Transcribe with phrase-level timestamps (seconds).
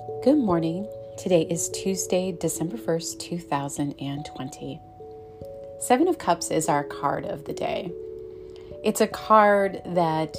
[0.00, 0.88] Good morning.
[1.18, 4.80] Today is Tuesday, December 1st, 2020.
[5.78, 7.92] Seven of Cups is our card of the day.
[8.82, 10.36] It's a card that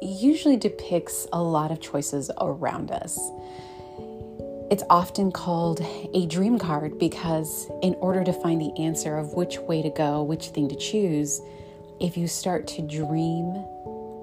[0.00, 3.18] usually depicts a lot of choices around us.
[4.70, 5.80] It's often called
[6.14, 10.22] a dream card because, in order to find the answer of which way to go,
[10.22, 11.40] which thing to choose,
[12.00, 13.62] if you start to dream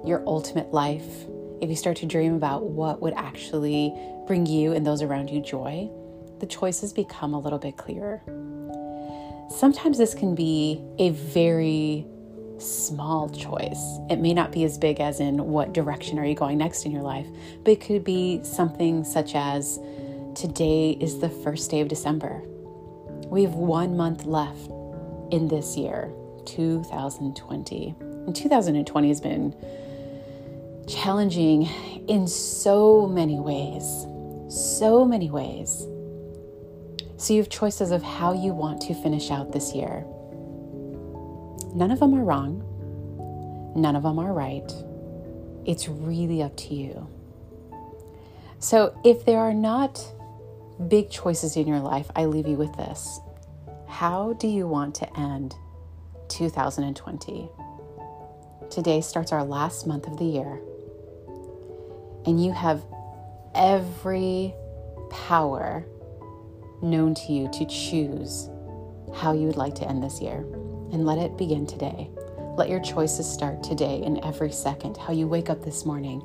[0.04, 1.26] your ultimate life,
[1.60, 3.94] if you start to dream about what would actually
[4.26, 5.90] bring you and those around you joy,
[6.38, 8.22] the choices become a little bit clearer.
[9.50, 12.06] Sometimes this can be a very
[12.58, 13.98] small choice.
[14.08, 16.92] It may not be as big as in what direction are you going next in
[16.92, 17.26] your life,
[17.64, 19.78] but it could be something such as
[20.34, 22.42] today is the first day of December.
[23.26, 24.70] We have one month left
[25.30, 26.12] in this year,
[26.46, 27.94] 2020.
[28.00, 29.54] And 2020 has been
[30.86, 31.68] challenging
[32.08, 34.06] in so many ways.
[34.48, 35.86] So many ways.
[37.16, 40.04] So you have choices of how you want to finish out this year.
[41.74, 42.64] None of them are wrong,
[43.76, 44.72] none of them are right.
[45.66, 47.06] It's really up to you.
[48.58, 50.02] So if there are not
[50.88, 53.20] big choices in your life, I leave you with this.
[53.86, 55.54] How do you want to end
[56.28, 57.48] 2020?
[58.70, 60.60] Today starts our last month of the year
[62.26, 62.84] and you have
[63.54, 64.54] every
[65.10, 65.84] power
[66.82, 68.48] known to you to choose
[69.14, 70.46] how you would like to end this year.
[70.92, 72.10] And let it begin today.
[72.56, 74.96] Let your choices start today in every second.
[74.96, 76.20] How you wake up this morning,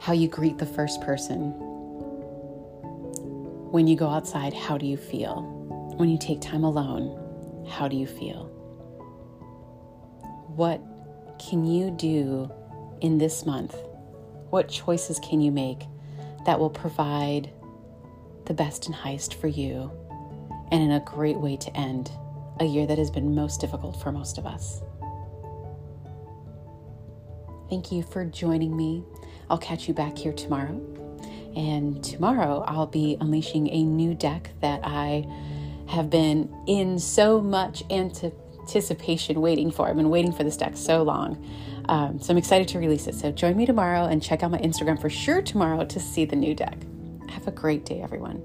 [0.00, 1.54] how you greet the first person.
[3.72, 5.42] When you go outside, how do you feel?
[5.96, 8.46] When you take time alone, how do you feel?
[10.54, 10.80] What
[11.38, 12.50] can you do
[13.00, 13.74] in this month
[14.56, 15.82] what choices can you make
[16.46, 17.50] that will provide
[18.46, 19.90] the best and highest for you
[20.72, 22.10] and in a great way to end
[22.60, 24.80] a year that has been most difficult for most of us?
[27.68, 29.04] Thank you for joining me.
[29.50, 30.80] I'll catch you back here tomorrow.
[31.54, 35.26] And tomorrow I'll be unleashing a new deck that I
[35.86, 38.45] have been in so much anticipation
[39.38, 39.88] waiting for.
[39.88, 41.44] I've been waiting for this deck so long.
[41.88, 43.14] Um, so I'm excited to release it.
[43.14, 46.36] So join me tomorrow and check out my Instagram for sure tomorrow to see the
[46.36, 46.76] new deck.
[47.28, 48.44] Have a great day, everyone.